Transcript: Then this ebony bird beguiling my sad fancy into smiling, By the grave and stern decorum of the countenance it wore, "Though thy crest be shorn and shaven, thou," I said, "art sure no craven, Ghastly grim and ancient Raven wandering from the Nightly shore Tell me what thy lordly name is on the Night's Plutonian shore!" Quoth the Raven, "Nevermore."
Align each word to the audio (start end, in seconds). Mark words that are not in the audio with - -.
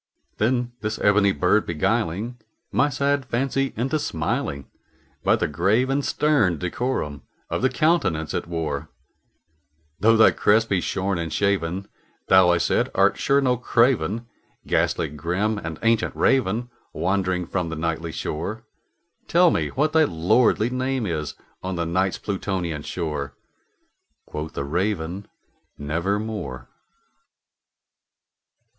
Then 0.39 0.71
this 0.81 0.97
ebony 0.97 1.31
bird 1.31 1.67
beguiling 1.67 2.39
my 2.71 2.89
sad 2.89 3.23
fancy 3.23 3.71
into 3.77 3.99
smiling, 3.99 4.65
By 5.23 5.35
the 5.35 5.47
grave 5.47 5.91
and 5.91 6.03
stern 6.03 6.57
decorum 6.57 7.21
of 7.51 7.61
the 7.61 7.69
countenance 7.69 8.33
it 8.33 8.47
wore, 8.47 8.89
"Though 9.99 10.17
thy 10.17 10.31
crest 10.31 10.69
be 10.69 10.81
shorn 10.81 11.19
and 11.19 11.31
shaven, 11.31 11.87
thou," 12.29 12.49
I 12.49 12.57
said, 12.57 12.89
"art 12.95 13.17
sure 13.19 13.41
no 13.41 13.57
craven, 13.57 14.25
Ghastly 14.65 15.07
grim 15.07 15.59
and 15.59 15.77
ancient 15.83 16.15
Raven 16.15 16.71
wandering 16.93 17.45
from 17.45 17.69
the 17.69 17.75
Nightly 17.75 18.11
shore 18.11 18.63
Tell 19.27 19.51
me 19.51 19.67
what 19.67 19.93
thy 19.93 20.05
lordly 20.05 20.71
name 20.71 21.05
is 21.05 21.35
on 21.61 21.75
the 21.75 21.85
Night's 21.85 22.17
Plutonian 22.17 22.81
shore!" 22.81 23.37
Quoth 24.25 24.53
the 24.53 24.63
Raven, 24.63 25.27
"Nevermore." 25.77 26.67